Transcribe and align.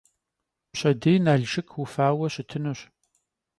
Пщэдей 0.71 1.19
Налшык 1.25 1.67
уфауэ 1.81 2.27
щыщытынущ. 2.33 2.79